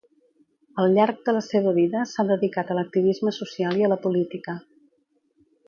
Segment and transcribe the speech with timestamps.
[0.83, 4.57] Al llarg de la seva vida s'ha dedicat a l'activisme social i a la política.